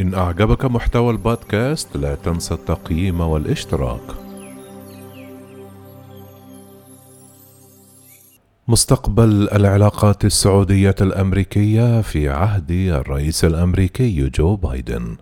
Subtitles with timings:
[0.00, 4.00] إن أعجبك محتوى البودكاست لا تنسى التقييم والاشتراك.
[8.68, 15.16] مستقبل العلاقات السعودية الأمريكية في عهد الرئيس الأمريكي جو بايدن.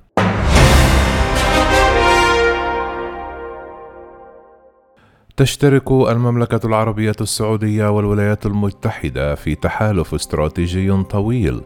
[5.36, 11.60] تشترك المملكة العربية السعودية والولايات المتحدة في تحالف استراتيجي طويل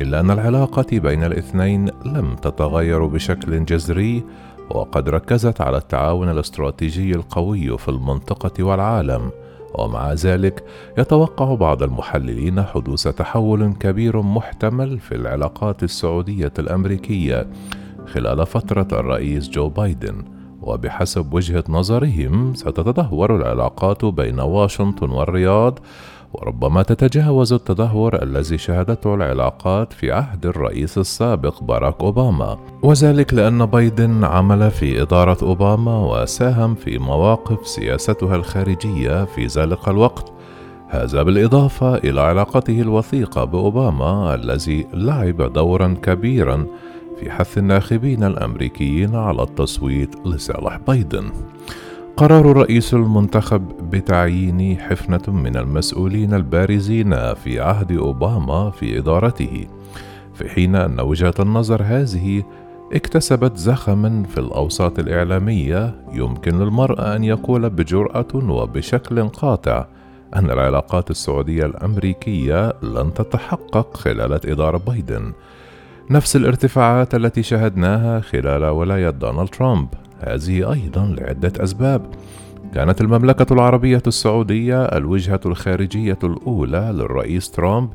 [0.00, 4.24] إلا أن العلاقة بين الاثنين لم تتغير بشكل جذري
[4.70, 9.30] وقد ركزت على التعاون الاستراتيجي القوي في المنطقة والعالم
[9.74, 10.64] ومع ذلك
[10.98, 17.46] يتوقع بعض المحللين حدوث تحول كبير محتمل في العلاقات السعودية الأمريكية
[18.06, 20.37] خلال فترة الرئيس جو بايدن.
[20.68, 25.78] وبحسب وجهة نظرهم ستتدهور العلاقات بين واشنطن والرياض
[26.32, 32.58] وربما تتجاوز التدهور الذي شهدته العلاقات في عهد الرئيس السابق باراك أوباما.
[32.82, 40.32] وذلك لأن بايدن عمل في إدارة أوباما وساهم في مواقف سياستها الخارجية في ذلك الوقت.
[40.88, 46.66] هذا بالإضافة إلى علاقته الوثيقة بأوباما الذي لعب دورا كبيرا
[47.20, 51.30] في حث الناخبين الأمريكيين على التصويت لصالح بايدن.
[52.16, 59.66] قرار الرئيس المنتخب بتعيين حفنة من المسؤولين البارزين في عهد أوباما في إدارته،
[60.34, 62.42] في حين أن وجهة النظر هذه
[62.92, 69.86] اكتسبت زخما في الأوساط الإعلامية يمكن للمرء أن يقول بجرأة وبشكل قاطع
[70.36, 75.32] أن العلاقات السعودية الأمريكية لن تتحقق خلال إدارة بايدن،
[76.10, 79.88] نفس الارتفاعات التي شهدناها خلال ولاية دونالد ترامب.
[80.20, 82.10] هذه أيضا لعدة أسباب.
[82.74, 87.90] كانت المملكة العربية السعودية الوجهة الخارجية الأولى للرئيس ترامب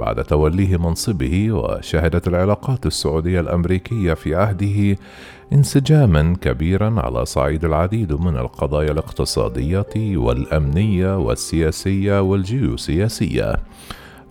[0.00, 4.96] بعد توليه منصبه وشهدت العلاقات السعودية الأمريكية في عهده
[5.52, 13.56] انسجاما كبيرا على صعيد العديد من القضايا الاقتصادية والأمنية والسياسية والجيوسياسية.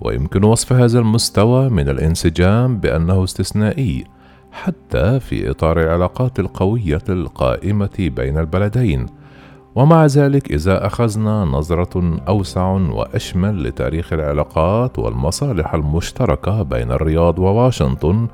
[0.02, 4.03] ويمكن وصف هذا المستوى من الانسجام بأنه استثنائي
[4.52, 9.06] حتى في إطار العلاقات القوية القائمة بين البلدين.
[9.75, 18.28] ومع ذلك إذا أخذنا نظرة أوسع وأشمل لتاريخ العلاقات والمصالح المشتركة بين الرياض وواشنطن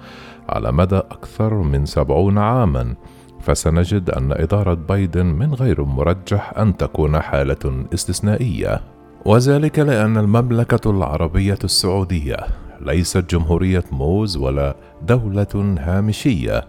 [0.49, 2.95] على مدى أكثر من سبعون عاما
[3.41, 8.92] فسنجد أن إدارة بايدن من غير مرجح أن تكون حالة استثنائية.
[9.25, 12.37] وذلك لأن المملكة العربية السعودية
[12.81, 16.67] ليست جمهورية موز ولا دولة هامشية.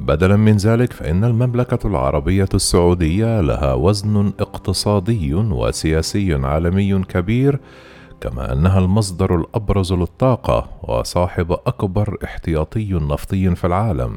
[0.00, 7.60] بدلا من ذلك فإن المملكة العربية السعودية لها وزن اقتصادي وسياسي عالمي كبير
[8.20, 14.16] كما أنها المصدر الأبرز للطاقة وصاحب أكبر احتياطي نفطي في العالم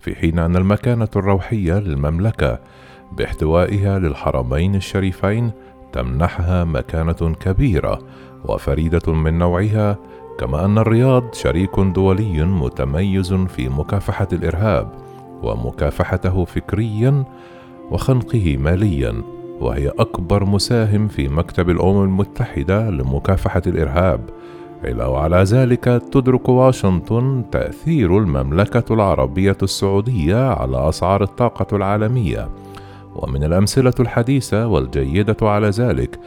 [0.00, 2.58] في حين أن المكانة الروحية للمملكة
[3.12, 5.50] باحتوائها للحرمين الشريفين
[5.92, 7.98] تمنحها مكانة كبيرة
[8.44, 9.98] وفريدة من نوعها
[10.38, 14.92] كما أن الرياض شريك دولي متميز في مكافحة الإرهاب
[15.42, 17.24] ومكافحته فكريا
[17.90, 19.22] وخنقه ماليا
[19.60, 24.20] وهي أكبر مساهم في مكتب الأمم المتحدة لمكافحة الإرهاب.
[24.84, 32.48] إلا وعلى ذلك تدرك واشنطن تأثير المملكة العربية السعودية على أسعار الطاقة العالمية،
[33.16, 36.20] ومن الأمثلة الحديثة والجيدة على ذلك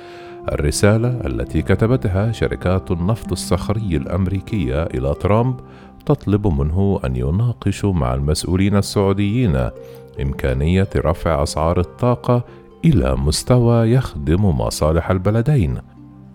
[0.52, 5.60] الرسالة التي كتبتها شركات النفط الصخري الأمريكية إلى ترامب
[6.06, 9.70] تطلب منه أن يناقش مع المسؤولين السعوديين
[10.22, 12.44] إمكانية رفع أسعار الطاقة
[12.86, 15.78] إلى مستوى يخدم مصالح البلدين.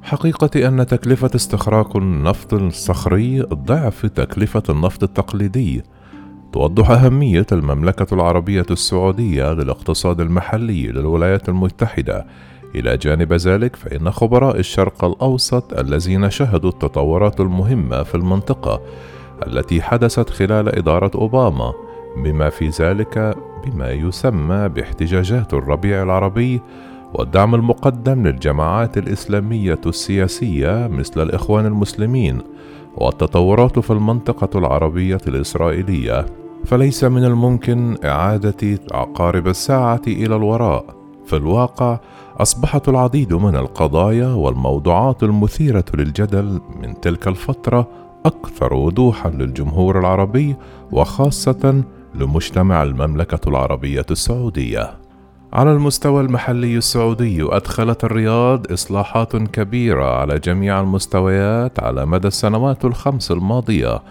[0.02, 5.82] حقيقة أن تكلفة استخراج النفط الصخري ضعف تكلفة النفط التقليدي.
[6.52, 12.26] توضح أهمية المملكة العربية السعودية للاقتصاد المحلي للولايات المتحدة.
[12.75, 18.81] إلى جانب ذلك فإن خبراء الشرق الأوسط الذين شهدوا التطورات المهمة في المنطقة
[19.47, 21.73] التي حدثت خلال إدارة أوباما
[22.25, 26.61] بما في ذلك بما يسمى باحتجاجات الربيع العربي
[27.14, 32.38] والدعم المقدم للجماعات الإسلامية السياسية مثل الإخوان المسلمين
[32.96, 36.26] والتطورات في المنطقة العربية الإسرائيلية
[36.64, 40.84] فليس من الممكن إعادة عقارب الساعة إلى الوراء
[41.26, 41.98] في الواقع
[42.37, 47.88] أصبحت العديد من القضايا والموضوعات المثيرة للجدل من تلك الفترة
[48.26, 50.56] أكثر وضوحا للجمهور العربي
[50.92, 51.82] وخاصة
[52.14, 55.00] لمجتمع المملكة العربية السعودية.
[55.52, 63.31] على المستوى المحلي السعودي أدخلت الرياض إصلاحات كبيرة على جميع المستويات على مدى السنوات الخمس
[63.31, 64.02] الماضية،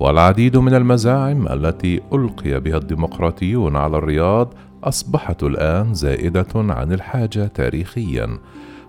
[0.00, 4.54] والعديد من المزاعم التي ألقي بها الديمقراطيون على الرياض
[4.84, 8.38] أصبحت الآن زائدة عن الحاجة تاريخيًا.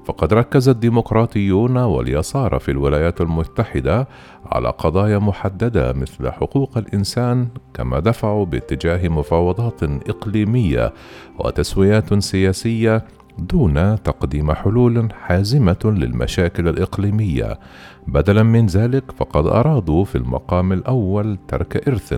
[0.06, 4.08] فقد ركز الديمقراطيون واليسار في الولايات المتحدة
[4.46, 10.94] على قضايا محددة مثل حقوق الإنسان كما دفعوا باتجاه مفاوضات إقليمية
[11.40, 13.06] وتسويات سياسية
[13.40, 17.60] دون تقديم حلول حازمة للمشاكل الإقليمية.
[18.08, 22.14] بدلا من ذلك فقد أرادوا في المقام الأول ترك إرث.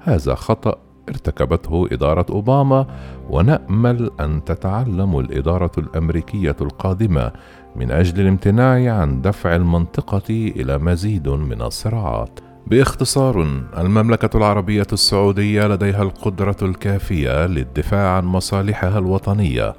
[0.00, 0.89] هذا خطأ.
[1.08, 2.86] ارتكبته إدارة أوباما
[3.30, 7.32] ونأمل أن تتعلم الإدارة الأمريكية القادمة
[7.76, 12.40] من أجل الامتناع عن دفع المنطقة إلى مزيد من الصراعات.
[12.66, 13.46] باختصار
[13.78, 19.74] المملكة العربية السعودية لديها القدرة الكافية للدفاع عن مصالحها الوطنية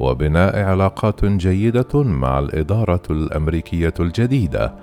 [0.00, 4.74] وبناء علاقات جيدة مع الإدارة الأمريكية الجديدة،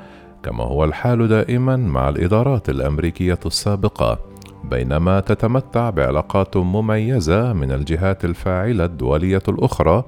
[0.43, 4.30] كما هو الحال دائما مع الإدارات الأمريكية السابقة.
[4.63, 10.03] بينما تتمتع بعلاقات مميزة من الجهات الفاعلة الدولية الأخرى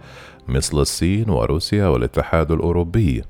[0.48, 3.24] مثل الصين وروسيا والاتحاد الأوروبي.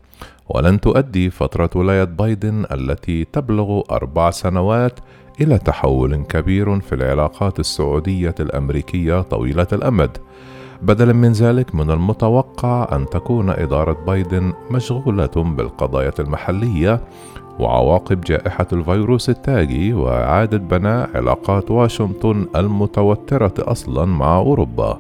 [0.49, 4.99] ولن تؤدي فترة ولاية بايدن التي تبلغ أربع سنوات
[5.41, 10.17] إلى تحول كبير في العلاقات السعودية الأمريكية طويلة الأمد.
[10.83, 17.01] بدلا من ذلك من المتوقع أن تكون إدارة بايدن مشغولة بالقضايا المحلية
[17.59, 24.99] وعواقب جائحة الفيروس التاجي وإعادة بناء علاقات واشنطن المتوترة أصلا مع أوروبا.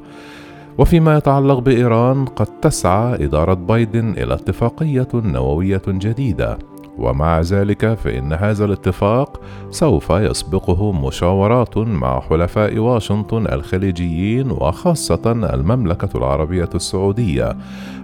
[0.77, 6.57] وفيما يتعلق بإيران قد تسعى إدارة بايدن إلى اتفاقية نووية جديدة
[6.97, 16.69] ومع ذلك فإن هذا الاتفاق سوف يسبقه مشاورات مع حلفاء واشنطن الخليجيين وخاصة المملكة العربية
[16.75, 17.57] السعودية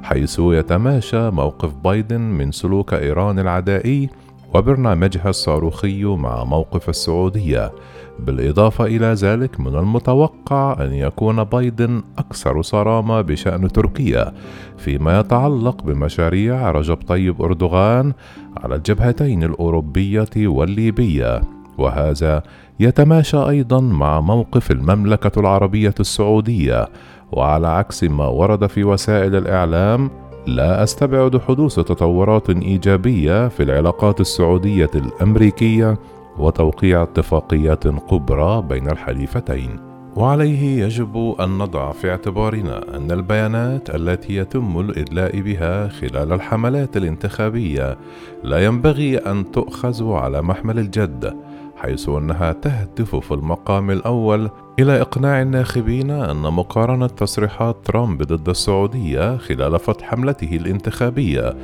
[0.04, 4.10] حيث يتماشى موقف بايدن من سلوك إيران العدائي
[4.54, 7.72] وبرنامجها الصاروخي مع موقف السعودية
[8.20, 14.34] بالإضافة إلى ذلك من المتوقع أن يكون بايدن أكثر صرامة بشأن تركيا
[14.78, 18.14] فيما يتعلق بمشاريع رجب طيب أردوغان
[18.58, 21.42] على الجبهتين الأوروبية والليبية.
[21.78, 22.44] وهذا
[22.80, 26.88] يتماشى أيضا مع موقف المملكة العربية السعودية
[27.32, 30.12] وعلى عكس ما ورد في وسائل الإعلام
[30.50, 35.98] لا أستبعد حدوث تطورات إيجابية في العلاقات السعودية الأمريكية
[36.38, 39.80] وتوقيع اتفاقيات كبرى بين الحليفتين.
[40.16, 47.98] وعليه يجب أن نضع في اعتبارنا أن البيانات التي يتم الإدلاء بها خلال الحملات الانتخابية
[48.44, 51.36] لا ينبغي أن تؤخذ على محمل الجد
[51.78, 54.50] حيث أنها تهدف في المقام الأول
[54.80, 61.56] إلى إقناع الناخبين أن مقارنة تصريحات ترامب ضد السعودية خلال فتح حملته الانتخابية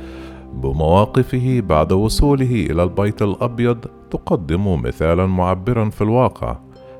[0.52, 3.78] بمواقفه بعد وصوله إلى البيت الأبيض
[4.10, 6.56] تقدم مثالا معبرا في الواقع.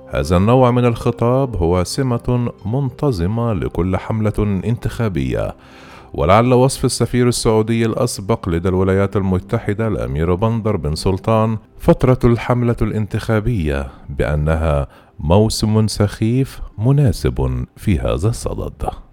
[0.08, 5.54] هذا النوع من الخطاب هو سمة منتظمة لكل حملة انتخابية.
[6.14, 13.90] ولعل وصف السفير السعودي الأسبق لدى الولايات المتحدة الأمير بندر بن سلطان فترة الحملة الانتخابية
[14.08, 19.05] بأنها موسم سخيف مناسب في هذا الصدد.